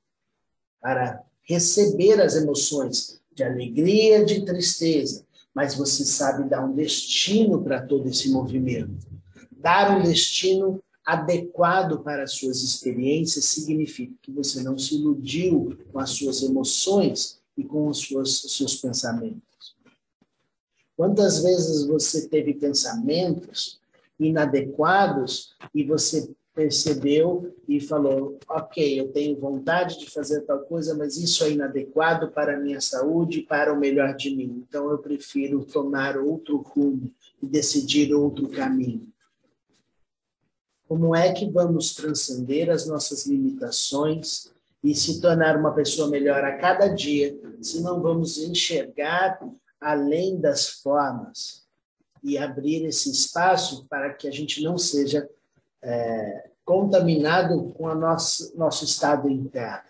para 0.82 1.24
receber 1.44 2.22
as 2.22 2.36
emoções 2.36 3.20
de 3.34 3.44
alegria, 3.44 4.26
de 4.26 4.46
tristeza, 4.46 5.26
mas 5.54 5.76
você 5.76 6.04
sabe 6.06 6.50
dar 6.50 6.66
um 6.66 6.74
destino 6.74 7.62
para 7.62 7.82
todo 7.82 8.08
esse 8.08 8.32
movimento. 8.32 9.08
Dar 9.52 9.98
um 9.98 10.04
destino 10.04 10.82
adequado 11.06 12.00
para 12.00 12.24
as 12.24 12.34
suas 12.34 12.64
experiências 12.64 13.46
significa 13.46 14.14
que 14.22 14.32
você 14.32 14.64
não 14.64 14.78
se 14.78 14.96
iludiu 14.96 15.78
com 15.92 16.00
as 16.00 16.12
suas 16.12 16.42
emoções 16.42 17.40
e 17.58 17.64
com 17.64 17.88
os 17.88 18.02
seus, 18.08 18.44
os 18.44 18.58
seus 18.58 18.76
pensamentos. 18.76 19.76
Quantas 20.96 21.44
vezes 21.44 21.86
você 21.86 22.28
teve 22.28 22.54
pensamentos 22.54 23.80
inadequados 24.20 25.56
e 25.74 25.84
você 25.84 26.30
percebeu 26.54 27.56
e 27.68 27.80
falou: 27.80 28.38
ok, 28.48 29.00
eu 29.00 29.12
tenho 29.12 29.40
vontade 29.40 30.00
de 30.00 30.10
fazer 30.10 30.42
tal 30.42 30.60
coisa, 30.60 30.96
mas 30.96 31.18
isso 31.18 31.44
é 31.44 31.52
inadequado 31.52 32.32
para 32.32 32.56
a 32.56 32.60
minha 32.60 32.80
saúde, 32.80 33.42
para 33.42 33.74
o 33.74 33.80
melhor 33.80 34.16
de 34.16 34.36
mim. 34.36 34.64
Então 34.68 34.90
eu 34.92 34.98
prefiro 35.00 35.66
tomar 35.66 36.18
outro 36.18 36.58
rumo 36.58 37.12
e 37.42 37.48
decidir 37.48 38.14
outro 38.14 38.48
caminho. 38.50 39.12
Como 40.88 41.16
é 41.16 41.34
que 41.34 41.50
vamos 41.50 41.94
transcender 41.96 42.70
as 42.70 42.88
nossas 42.88 43.26
limitações 43.26 44.52
e 44.84 44.94
se 44.94 45.22
tornar 45.22 45.58
uma 45.58 45.74
pessoa 45.74 46.10
melhor 46.10 46.44
a 46.44 46.58
cada 46.58 46.88
dia, 46.88 47.36
se 47.62 47.82
não 47.82 48.02
vamos 48.02 48.38
enxergar 48.38 49.40
além 49.80 50.40
das 50.40 50.70
formas 50.70 51.64
e 52.22 52.38
abrir 52.38 52.86
esse 52.86 53.10
espaço 53.10 53.88
para 53.88 54.14
que 54.14 54.28
a 54.28 54.32
gente 54.32 54.62
não 54.62 54.78
seja 54.78 55.28
é, 55.84 56.50
contaminado 56.66 57.72
com 57.78 57.86
o 57.86 57.96
nosso, 57.96 58.58
nosso 58.58 58.86
estado 58.86 59.30
interno. 59.30 59.84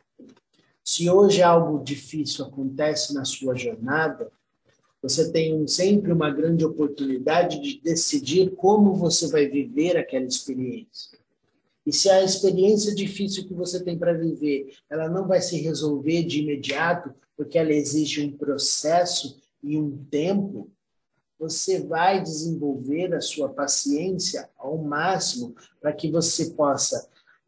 Se 0.83 1.09
hoje 1.09 1.41
algo 1.41 1.83
difícil 1.83 2.45
acontece 2.45 3.13
na 3.13 3.23
sua 3.23 3.55
jornada, 3.55 4.29
você 5.01 5.31
tem 5.31 5.67
sempre 5.67 6.11
uma 6.11 6.31
grande 6.31 6.65
oportunidade 6.65 7.61
de 7.61 7.81
decidir 7.81 8.51
como 8.55 8.95
você 8.95 9.27
vai 9.27 9.47
viver 9.47 9.97
aquela 9.97 10.25
experiência. 10.25 11.17
E 11.85 11.91
se 11.91 12.09
a 12.09 12.23
experiência 12.23 12.95
difícil 12.95 13.45
que 13.45 13.53
você 13.53 13.83
tem 13.83 13.97
para 13.97 14.13
viver, 14.13 14.73
ela 14.89 15.09
não 15.09 15.27
vai 15.27 15.41
se 15.41 15.57
resolver 15.57 16.23
de 16.23 16.41
imediato, 16.41 17.13
porque 17.35 17.57
ela 17.57 17.73
exige 17.73 18.25
um 18.25 18.31
processo 18.31 19.37
e 19.61 19.77
um 19.77 19.97
tempo, 20.09 20.69
você 21.39 21.81
vai 21.81 22.21
desenvolver 22.21 23.13
a 23.13 23.21
sua 23.21 23.49
paciência 23.49 24.49
ao 24.57 24.77
máximo 24.77 25.55
para 25.81 25.93
que 25.93 26.09
você 26.09 26.51
possa 26.51 27.07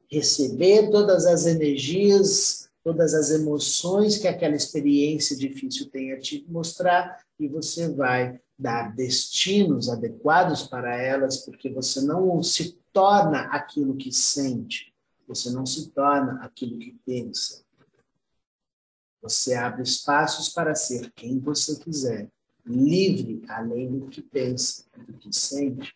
receber 0.10 0.89
todas 0.89 1.25
as 1.25 1.46
energias, 1.46 2.70
todas 2.84 3.13
as 3.13 3.32
emoções 3.32 4.18
que 4.18 4.27
aquela 4.27 4.56
experiência 4.56 5.36
difícil 5.36 5.89
tem 5.89 6.12
a 6.12 6.20
te 6.20 6.46
mostrar 6.48 7.24
e 7.39 7.48
você 7.48 7.89
vai 7.89 8.39
dar 8.58 8.96
destinos 8.96 9.89
adequados 9.89 10.63
para 10.63 10.96
elas, 10.96 11.38
porque 11.38 11.70
você 11.70 12.01
não 12.01 12.42
se 12.42 12.80
torna 12.94 13.42
aquilo 13.48 13.98
que 13.98 14.12
sente, 14.12 14.94
você 15.27 15.50
não 15.50 15.65
se 15.65 15.89
torna 15.89 16.39
aquilo 16.42 16.77
que 16.80 16.98
pensa. 17.06 17.63
Você 19.22 19.56
abre 19.56 19.82
espaços 19.82 20.50
para 20.50 20.75
ser 20.75 21.12
quem 21.13 21.39
você 21.39 21.75
quiser 21.77 22.30
livre 22.65 23.43
além 23.48 24.00
do 24.00 24.07
que 24.07 24.22
pensa, 24.22 24.86
do 24.98 25.13
que 25.13 25.31
sente. 25.31 25.95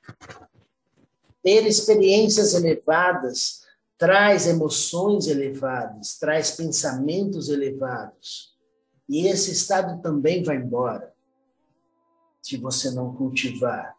Ter 1.41 1.65
experiências 1.65 2.53
elevadas 2.53 3.61
traz 3.97 4.47
emoções 4.47 5.27
elevadas, 5.27 6.17
traz 6.17 6.51
pensamentos 6.51 7.49
elevados. 7.49 8.55
E 9.07 9.27
esse 9.27 9.51
estado 9.51 10.01
também 10.01 10.43
vai 10.43 10.57
embora 10.57 11.13
se 12.41 12.55
você 12.57 12.91
não 12.91 13.13
cultivar. 13.15 13.95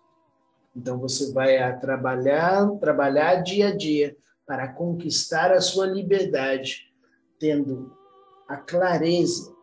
Então 0.74 0.98
você 0.98 1.32
vai 1.32 1.78
trabalhar, 1.80 2.70
trabalhar 2.78 3.42
dia 3.42 3.68
a 3.68 3.76
dia 3.76 4.16
para 4.46 4.68
conquistar 4.72 5.52
a 5.52 5.61
sua 5.61 5.87
liberdade, 5.87 6.92
tendo 7.38 7.94
a 8.48 8.56
clareza 8.56 9.54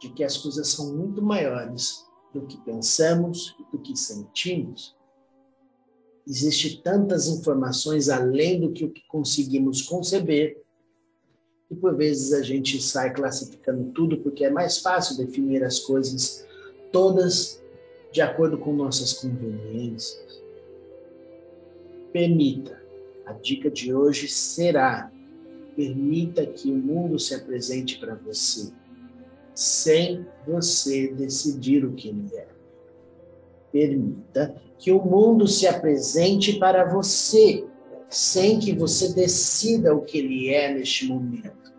de 0.00 0.10
que 0.10 0.22
as 0.22 0.36
coisas 0.36 0.68
são 0.68 0.94
muito 0.94 1.22
maiores 1.22 2.09
do 2.32 2.42
que 2.42 2.56
pensamos 2.58 3.56
e 3.58 3.76
do 3.76 3.82
que 3.82 3.96
sentimos. 3.96 4.96
Existe 6.26 6.80
tantas 6.82 7.26
informações 7.26 8.08
além 8.08 8.60
do 8.60 8.72
que 8.72 8.84
o 8.84 8.90
que 8.90 9.02
conseguimos 9.08 9.82
conceber 9.82 10.62
e 11.70 11.74
por 11.74 11.96
vezes 11.96 12.32
a 12.32 12.42
gente 12.42 12.82
sai 12.82 13.12
classificando 13.12 13.92
tudo 13.92 14.18
porque 14.18 14.44
é 14.44 14.50
mais 14.50 14.78
fácil 14.78 15.16
definir 15.16 15.62
as 15.62 15.78
coisas 15.78 16.44
todas 16.90 17.62
de 18.12 18.20
acordo 18.20 18.58
com 18.58 18.72
nossas 18.72 19.12
conveniências. 19.12 20.42
Permita. 22.12 22.80
A 23.24 23.32
dica 23.32 23.70
de 23.70 23.94
hoje 23.94 24.26
será: 24.26 25.12
permita 25.76 26.44
que 26.44 26.68
o 26.68 26.76
mundo 26.76 27.18
se 27.20 27.34
apresente 27.34 27.98
para 28.00 28.16
você 28.16 28.72
sem 29.54 30.26
você 30.46 31.08
decidir 31.08 31.84
o 31.84 31.92
que 31.92 32.08
ele 32.08 32.28
é. 32.34 32.48
Permita 33.72 34.54
que 34.78 34.90
o 34.90 35.02
mundo 35.02 35.46
se 35.46 35.66
apresente 35.66 36.58
para 36.58 36.84
você, 36.84 37.64
sem 38.08 38.58
que 38.58 38.72
você 38.72 39.12
decida 39.12 39.94
o 39.94 40.02
que 40.02 40.18
ele 40.18 40.48
é 40.48 40.72
neste 40.72 41.06
momento. 41.06 41.72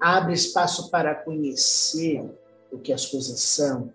Abre 0.00 0.32
espaço 0.32 0.90
para 0.90 1.14
conhecer 1.14 2.24
o 2.70 2.78
que 2.78 2.92
as 2.92 3.06
coisas 3.06 3.40
são. 3.40 3.92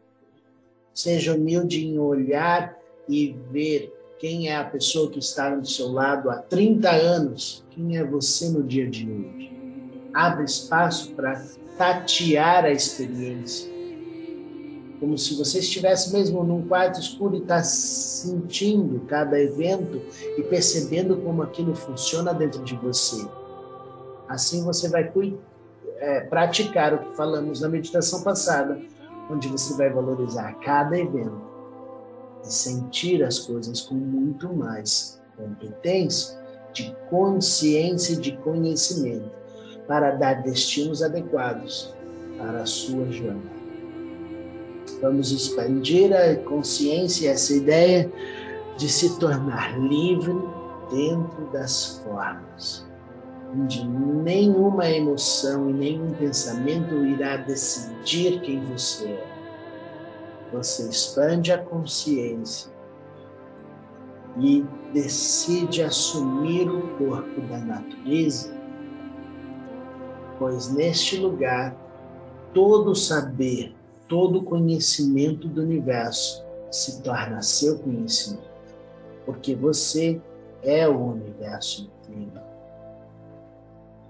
Seja 0.93 1.33
humilde 1.33 1.85
em 1.85 1.97
olhar 1.97 2.77
e 3.07 3.35
ver 3.51 3.93
quem 4.19 4.49
é 4.49 4.55
a 4.55 4.63
pessoa 4.63 5.09
que 5.09 5.19
está 5.19 5.55
do 5.55 5.67
seu 5.67 5.91
lado 5.91 6.29
há 6.29 6.37
30 6.37 6.89
anos, 6.91 7.65
quem 7.71 7.97
é 7.97 8.03
você 8.03 8.49
no 8.49 8.63
dia 8.63 8.89
de 8.89 9.09
hoje. 9.09 9.62
Abre 10.13 10.43
espaço 10.43 11.11
para 11.13 11.43
tatear 11.77 12.65
a 12.65 12.71
experiência. 12.71 13.71
Como 14.99 15.17
se 15.17 15.35
você 15.35 15.59
estivesse 15.59 16.13
mesmo 16.13 16.43
num 16.43 16.67
quarto 16.67 16.99
escuro 16.99 17.35
e 17.35 17.39
está 17.39 17.63
sentindo 17.63 19.01
cada 19.07 19.39
evento 19.39 20.01
e 20.37 20.43
percebendo 20.43 21.17
como 21.17 21.41
aquilo 21.41 21.75
funciona 21.75 22.33
dentro 22.33 22.63
de 22.63 22.75
você. 22.75 23.27
Assim 24.29 24.63
você 24.63 24.87
vai 24.87 25.11
é, 25.97 26.21
praticar 26.21 26.93
o 26.93 26.99
que 26.99 27.15
falamos 27.17 27.61
na 27.61 27.67
meditação 27.67 28.21
passada, 28.23 28.79
onde 29.29 29.47
você 29.47 29.75
vai 29.75 29.89
valorizar 29.89 30.53
cada 30.59 30.97
evento 30.97 31.41
e 32.45 32.53
sentir 32.53 33.23
as 33.23 33.39
coisas 33.39 33.81
com 33.81 33.95
muito 33.95 34.53
mais 34.53 35.19
competência, 35.35 36.39
de 36.71 36.95
consciência 37.09 38.13
e 38.13 38.17
de 38.17 38.37
conhecimento 38.37 39.42
para 39.87 40.11
dar 40.11 40.41
destinos 40.43 41.03
adequados 41.03 41.93
para 42.37 42.61
a 42.61 42.65
sua 42.65 43.11
jornada. 43.11 43.53
Vamos 45.01 45.31
expandir 45.31 46.13
a 46.13 46.35
consciência, 46.35 47.31
essa 47.31 47.53
ideia 47.53 48.11
de 48.77 48.89
se 48.89 49.19
tornar 49.19 49.79
livre 49.79 50.33
dentro 50.89 51.45
das 51.51 52.01
formas, 52.03 52.85
onde 53.53 53.85
nenhuma 53.85 54.89
emoção 54.89 55.69
e 55.69 55.73
nenhum 55.73 56.11
pensamento 56.11 56.95
irá 57.05 57.37
decidir 57.37 58.39
quem 58.41 58.63
você 58.65 59.07
é. 59.07 59.33
Você 60.53 60.87
expande 60.87 61.51
a 61.51 61.57
consciência 61.57 62.71
e 64.39 64.65
decide 64.93 65.81
assumir 65.81 66.69
o 66.69 66.95
corpo 66.97 67.41
da 67.41 67.57
natureza 67.57 68.52
pois 70.37 70.69
neste 70.71 71.17
lugar 71.17 71.75
todo 72.53 72.95
saber, 72.95 73.75
todo 74.07 74.43
conhecimento 74.43 75.47
do 75.47 75.61
universo 75.61 76.43
se 76.71 77.01
torna 77.01 77.41
seu 77.41 77.79
conhecimento, 77.79 78.49
porque 79.25 79.55
você 79.55 80.21
é 80.61 80.87
o 80.87 81.11
universo 81.11 81.89
inteiro. 82.07 82.41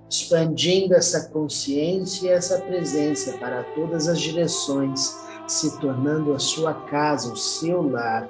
Expandindo 0.09 0.93
essa 0.93 1.29
consciência 1.29 2.27
e 2.27 2.29
essa 2.29 2.59
presença 2.59 3.37
para 3.37 3.63
todas 3.75 4.07
as 4.07 4.19
direções, 4.19 5.17
se 5.47 5.79
tornando 5.79 6.33
a 6.33 6.39
sua 6.39 6.73
casa, 6.73 7.33
o 7.33 7.37
seu 7.37 7.81
lar, 7.81 8.29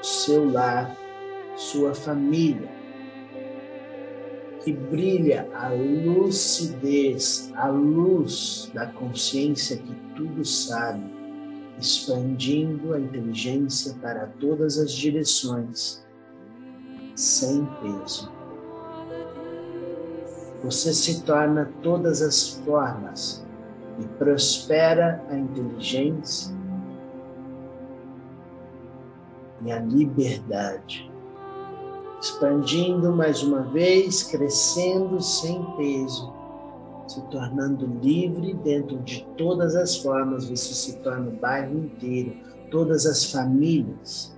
o 0.00 0.04
seu 0.04 0.50
lar, 0.50 0.96
sua 1.56 1.94
família 1.94 2.83
que 4.64 4.72
brilha 4.72 5.46
a 5.52 5.68
lucidez, 5.68 7.52
a 7.54 7.68
luz 7.68 8.70
da 8.72 8.86
consciência 8.86 9.76
que 9.76 9.94
tudo 10.16 10.42
sabe, 10.42 11.04
expandindo 11.78 12.94
a 12.94 12.98
inteligência 12.98 13.94
para 14.00 14.26
todas 14.40 14.78
as 14.78 14.90
direções, 14.90 16.02
sem 17.14 17.68
peso. 17.82 18.32
Você 20.62 20.94
se 20.94 21.22
torna 21.24 21.70
todas 21.82 22.22
as 22.22 22.54
formas 22.64 23.44
e 24.00 24.04
prospera 24.16 25.22
a 25.28 25.36
inteligência 25.36 26.54
e 29.62 29.70
a 29.70 29.78
liberdade 29.78 31.13
expandindo 32.20 33.12
mais 33.12 33.42
uma 33.42 33.62
vez, 33.62 34.22
crescendo 34.22 35.20
sem 35.20 35.62
peso, 35.76 36.32
se 37.06 37.20
tornando 37.30 37.86
livre 38.02 38.54
dentro 38.54 38.98
de 38.98 39.26
todas 39.36 39.76
as 39.76 39.96
formas, 39.96 40.48
você 40.48 40.74
se 40.74 40.96
torna 40.98 41.28
o 41.28 41.36
bairro 41.36 41.78
inteiro, 41.78 42.34
todas 42.70 43.06
as 43.06 43.30
famílias. 43.30 44.32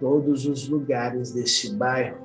todos 0.00 0.46
os 0.46 0.66
lugares 0.66 1.30
deste 1.30 1.74
bairro, 1.74 2.16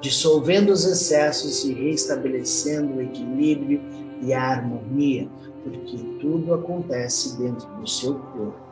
dissolvendo 0.00 0.70
os 0.70 0.86
excessos 0.86 1.64
e 1.64 1.74
restabelecendo 1.74 2.94
o 2.94 3.02
equilíbrio 3.02 3.78
e 4.22 4.32
a 4.32 4.42
harmonia, 4.42 5.28
porque 5.62 5.98
tudo 6.18 6.54
acontece 6.54 7.36
dentro 7.38 7.68
do 7.76 7.86
seu 7.86 8.14
corpo. 8.14 8.71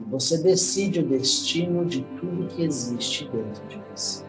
E 0.00 0.04
você 0.04 0.42
decide 0.42 1.00
o 1.00 1.08
destino 1.08 1.84
de 1.84 2.02
tudo 2.20 2.48
que 2.48 2.62
existe 2.62 3.28
dentro 3.28 3.66
de 3.66 3.82
você. 3.94 4.24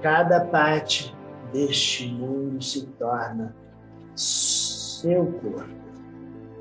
Cada 0.00 0.44
parte 0.46 1.14
deste 1.52 2.08
mundo 2.08 2.62
se 2.62 2.86
torna 2.98 3.54
seu 4.16 5.26
corpo, 5.26 5.68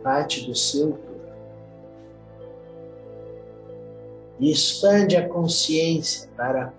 parte 0.04 0.46
do 0.48 0.56
seu 0.56 0.92
corpo. 0.92 1.12
E 4.40 4.52
expande 4.52 5.16
a 5.16 5.28
consciência 5.28 6.30
para 6.36 6.74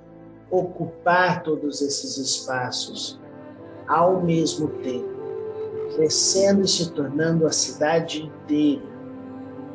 ocupar 0.51 1.43
todos 1.43 1.81
esses 1.81 2.17
espaços 2.17 3.21
ao 3.89 4.21
mesmo 4.21 4.69
tempo, 4.69 5.09
crescendo 5.95 6.63
e 6.63 6.69
se 6.69 6.93
tornando 6.93 7.47
a 7.47 7.53
cidade 7.53 8.23
inteira. 8.23 8.92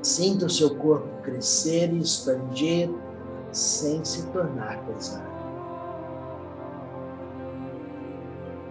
Sinta 0.08 0.46
o 0.46 0.50
seu 0.50 0.74
corpo 0.74 1.22
crescer 1.22 1.92
e 1.92 2.00
expandir 2.00 2.90
sem 3.52 4.06
se 4.06 4.26
tornar 4.28 4.82
pesado. 4.86 5.30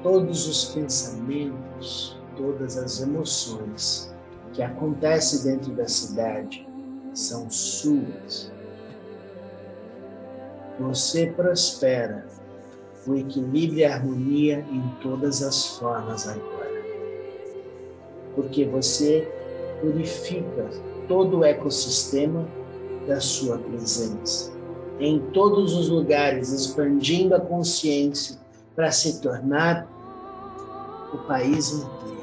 Todos 0.03 0.49
os 0.49 0.65
pensamentos, 0.73 2.19
todas 2.39 2.79
as 2.79 3.03
emoções 3.03 4.11
que 4.55 4.63
acontecem 4.63 5.53
dentro 5.53 5.75
da 5.75 5.87
cidade 5.87 6.67
são 7.13 7.51
suas. 7.51 8.51
Você 10.81 11.27
prospera 11.37 12.27
o 13.07 13.15
equilíbrio 13.15 13.81
e 13.81 13.85
a 13.85 13.95
harmonia 13.95 14.61
em 14.71 14.89
todas 15.03 15.43
as 15.43 15.67
formas 15.77 16.27
agora. 16.27 16.83
Porque 18.35 18.65
você 18.65 19.31
purifica 19.83 20.96
todo 21.09 21.39
o 21.39 21.45
ecossistema 21.45 22.47
da 23.07 23.21
sua 23.21 23.59
presença. 23.59 24.53
Em 24.99 25.19
todos 25.33 25.75
os 25.75 25.89
lugares, 25.89 26.53
expandindo 26.53 27.35
a 27.35 27.41
consciência 27.41 28.39
para 28.75 28.91
se 28.91 29.21
tornar 29.21 29.87
o 31.13 31.19
país 31.27 31.71
inteiro. 31.71 32.17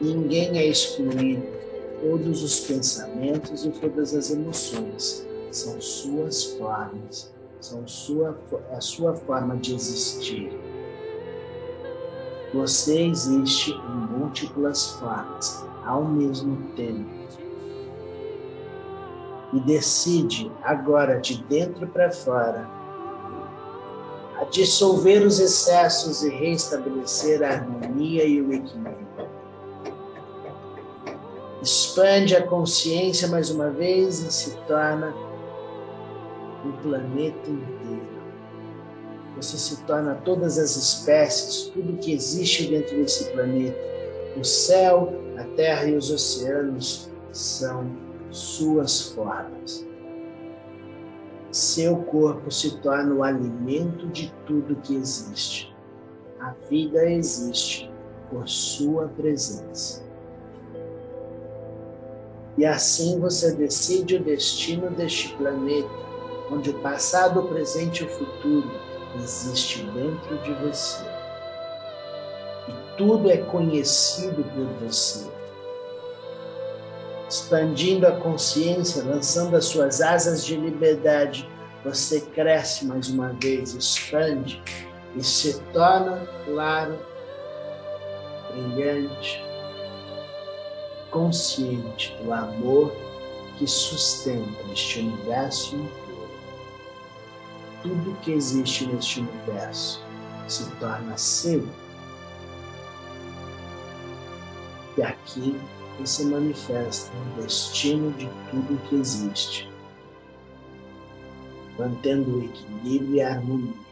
Ninguém 0.00 0.58
é 0.58 0.66
excluído. 0.66 1.54
Todos 2.00 2.42
os 2.42 2.60
pensamentos 2.60 3.64
e 3.64 3.70
todas 3.70 4.14
as 4.14 4.30
emoções 4.30 5.26
são 5.50 5.80
suas 5.80 6.44
formas, 6.44 7.32
são 7.60 7.86
sua, 7.86 8.36
a 8.72 8.80
sua 8.80 9.14
forma 9.14 9.56
de 9.56 9.74
existir. 9.74 10.52
Você 12.52 13.06
existe 13.06 13.70
em 13.70 14.18
múltiplas 14.18 14.92
formas 14.96 15.64
ao 15.84 16.04
mesmo 16.04 16.56
tempo. 16.74 17.04
E 19.52 19.60
decide 19.60 20.50
agora, 20.62 21.20
de 21.20 21.42
dentro 21.44 21.86
para 21.86 22.10
fora, 22.10 22.68
a 24.40 24.44
dissolver 24.44 25.24
os 25.24 25.38
excessos 25.38 26.22
e 26.22 26.30
restabelecer 26.30 27.42
a 27.42 27.50
harmonia 27.50 28.24
e 28.24 28.40
o 28.40 28.52
equilíbrio. 28.52 29.04
Expande 31.62 32.36
a 32.36 32.46
consciência 32.46 33.28
mais 33.28 33.48
uma 33.48 33.70
vez 33.70 34.18
e 34.18 34.32
se 34.32 34.56
torna 34.66 35.14
o 36.64 36.72
planeta 36.82 37.48
inteiro. 37.48 38.14
Você 39.36 39.56
se 39.56 39.82
torna 39.84 40.14
todas 40.24 40.58
as 40.58 40.76
espécies, 40.76 41.70
tudo 41.72 41.98
que 41.98 42.12
existe 42.12 42.66
dentro 42.68 42.96
desse 42.96 43.30
planeta. 43.32 43.78
O 44.36 44.44
céu, 44.44 45.12
a 45.36 45.44
terra 45.56 45.86
e 45.86 45.96
os 45.96 46.10
oceanos 46.10 47.10
são 47.32 47.90
suas 48.30 49.08
formas. 49.10 49.86
Seu 51.50 51.98
corpo 51.98 52.50
se 52.50 52.78
torna 52.78 53.14
o 53.14 53.22
alimento 53.22 54.08
de 54.08 54.32
tudo 54.46 54.76
que 54.76 54.94
existe. 54.94 55.74
A 56.40 56.50
vida 56.68 57.08
existe 57.08 57.90
por 58.28 58.48
sua 58.48 59.08
presença. 59.08 60.02
E 62.56 62.64
assim 62.64 63.20
você 63.20 63.52
decide 63.52 64.16
o 64.16 64.24
destino 64.24 64.90
deste 64.90 65.34
planeta 65.36 66.04
onde 66.50 66.70
o 66.70 66.74
passado, 66.80 67.40
o 67.40 67.48
presente 67.48 68.02
e 68.02 68.06
o 68.06 68.10
futuro 68.10 68.70
existe 69.16 69.84
dentro 69.86 70.38
de 70.42 70.52
você. 70.54 71.13
Tudo 72.96 73.30
é 73.30 73.38
conhecido 73.38 74.44
por 74.44 74.66
você. 74.86 75.28
Expandindo 77.28 78.06
a 78.06 78.12
consciência, 78.12 79.02
lançando 79.02 79.56
as 79.56 79.64
suas 79.64 80.00
asas 80.00 80.44
de 80.44 80.56
liberdade, 80.56 81.48
você 81.84 82.20
cresce 82.20 82.84
mais 82.84 83.08
uma 83.08 83.28
vez, 83.40 83.74
expande 83.74 84.62
e 85.16 85.22
se 85.22 85.60
torna 85.72 86.26
claro, 86.44 86.98
brilhante, 88.52 89.42
consciente 91.10 92.16
do 92.22 92.32
amor 92.32 92.92
que 93.58 93.66
sustenta 93.66 94.62
este 94.72 95.00
universo 95.00 95.76
inteiro 95.76 96.04
tudo 97.84 98.16
que 98.22 98.32
existe 98.32 98.86
neste 98.86 99.20
universo 99.20 100.02
se 100.48 100.64
torna 100.76 101.16
seu. 101.18 101.68
e 104.96 105.02
aqui 105.02 105.60
se 106.04 106.24
manifesta 106.26 107.10
o 107.16 107.42
destino 107.42 108.12
de 108.12 108.28
tudo 108.50 108.80
que 108.88 108.96
existe, 108.96 109.70
mantendo 111.78 112.38
o 112.38 112.44
equilíbrio 112.44 113.14
e 113.14 113.22
a 113.22 113.32
harmonia. 113.32 113.84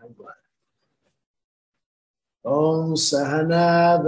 Agora. 0.00 0.36
Om 2.44 2.96
Sahana 2.96 4.02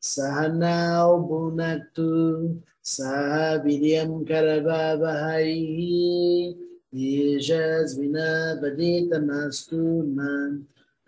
sahanau 0.00 1.20
bunatu, 1.22 2.00
Bhunatu 2.00 2.62
Sahaviryam 2.82 4.24
Karavavahai 4.24 6.56
Yajasvina 6.94 8.58
Vaditamastu 8.60 10.06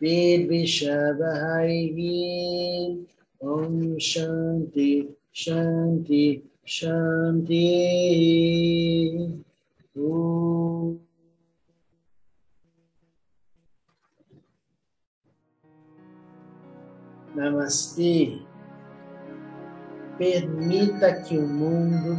वेद्विषवहैः 0.01 1.99
ॐ 3.53 3.97
शान्ति 4.09 4.91
शान्ति 5.43 6.25
शान्ति 6.77 7.65
ॐ 9.97 10.97
Namaste. 17.37 18.41
Permita 20.17 21.21
que 21.21 21.37
o 21.37 21.47
mundo 21.47 22.17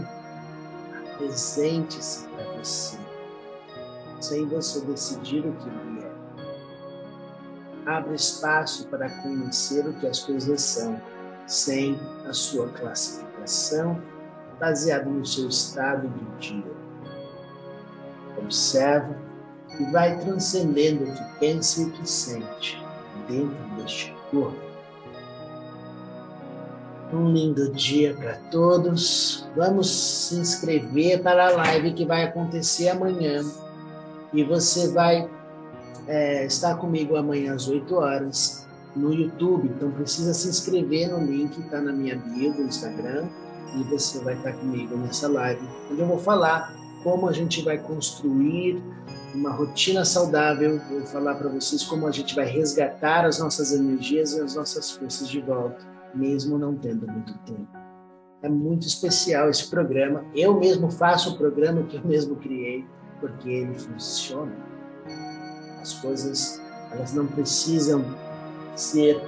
apresente-se 1.13 2.29
para 2.29 2.45
você, 2.53 2.97
sem 4.21 4.47
você 4.47 4.81
decidir 4.87 5.45
o 5.45 5.53
que 5.55 5.69
ele 5.69 5.92
Abra 7.86 8.16
espaço 8.16 8.88
para 8.88 9.10
conhecer 9.22 9.86
o 9.88 9.94
que 9.94 10.08
as 10.08 10.20
coisas 10.20 10.62
são, 10.62 11.00
sem 11.46 12.00
a 12.26 12.34
sua 12.34 12.70
classificação, 12.70 14.02
baseado 14.60 15.10
no 15.10 15.26
seu 15.26 15.50
estado 15.50 16.08
do 16.08 16.40
dia. 16.40 16.74
Observa 18.38 19.16
e 19.80 19.84
vai 19.92 20.18
transcendendo 20.20 21.04
o 21.04 21.14
que 21.14 21.40
pensa 21.40 21.82
e 21.82 21.86
o 21.86 21.92
que 21.92 22.10
sente 22.10 22.82
dentro 23.28 23.76
deste 23.78 24.16
corpo 24.32 24.74
um 27.16 27.32
lindo 27.32 27.72
dia 27.72 28.16
para 28.16 28.36
todos. 28.50 29.46
Vamos 29.56 29.90
se 29.90 30.36
inscrever 30.36 31.22
para 31.22 31.48
a 31.48 31.52
live 31.52 31.94
que 31.94 32.06
vai 32.06 32.24
acontecer 32.24 32.90
amanhã. 32.90 33.44
E 34.34 34.44
você 34.44 34.92
vai 34.92 35.30
é, 36.08 36.46
estar 36.46 36.76
comigo 36.76 37.16
amanhã 37.16 37.54
às 37.54 37.68
8 37.68 37.96
horas 37.96 38.68
no 38.96 39.14
YouTube. 39.14 39.70
Então 39.76 39.92
precisa 39.92 40.34
se 40.34 40.50
inscrever 40.50 41.10
no 41.10 41.26
link 41.26 41.52
que 41.52 41.62
está 41.62 41.82
na 41.82 41.92
minha 41.92 42.16
bio 42.16 42.54
do 42.54 42.64
Instagram. 42.64 43.28
E 43.76 43.84
você 43.84 44.20
vai 44.20 44.36
estar 44.36 44.54
comigo 44.54 44.96
nessa 44.96 45.28
live, 45.28 45.68
onde 45.92 46.00
eu 46.00 46.06
vou 46.06 46.20
falar 46.20 46.76
como 47.04 47.28
a 47.28 47.34
gente 47.34 47.64
vai 47.64 47.80
construir 47.80 48.84
uma 49.34 49.50
rotina 49.50 50.06
saudável. 50.06 50.80
Vou 50.90 51.06
falar 51.08 51.36
para 51.36 51.50
vocês 51.50 51.84
como 51.84 52.06
a 52.06 52.12
gente 52.12 52.36
vai 52.36 52.46
resgatar 52.46 53.26
as 53.26 53.40
nossas 53.40 53.72
energias 53.72 54.34
e 54.34 54.42
as 54.42 54.56
nossas 54.56 54.92
forças 54.92 55.28
de 55.28 55.42
volta 55.42 55.94
mesmo 56.14 56.58
não 56.58 56.76
tendo 56.76 57.08
muito 57.08 57.34
tempo. 57.40 57.68
é 58.42 58.50
muito 58.50 58.86
especial 58.86 59.50
esse 59.50 59.70
programa. 59.70 60.26
Eu 60.36 60.60
mesmo 60.60 60.92
faço 60.92 61.34
o 61.34 61.38
programa 61.38 61.84
que 61.84 61.96
eu 61.96 62.04
mesmo 62.04 62.36
criei, 62.36 62.86
porque 63.22 63.50
ele 63.50 63.74
funciona. 63.74 64.54
As 65.84 65.94
coisas, 65.96 66.62
elas 66.92 67.14
não 67.14 67.28
precisam 67.28 68.06
ser 68.74 69.22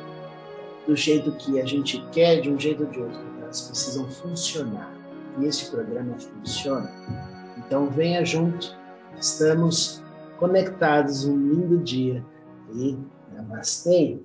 do 0.87 0.95
jeito 0.95 1.33
que 1.33 1.59
a 1.59 1.65
gente 1.65 1.99
quer, 2.13 2.39
de 2.39 2.49
um 2.49 2.57
jeito 2.57 2.83
ou 2.83 2.89
de 2.89 3.01
outro. 3.01 3.19
Elas 3.41 3.61
precisam 3.63 4.07
funcionar. 4.09 4.89
E 5.37 5.45
esse 5.45 5.69
programa 5.69 6.15
funciona. 6.17 6.89
Então 7.57 7.89
venha 7.89 8.23
junto. 8.23 8.73
Estamos 9.19 10.01
conectados 10.37 11.25
um 11.25 11.37
lindo 11.37 11.77
dia. 11.79 12.23
E 12.73 12.97
namastê. 13.33 14.17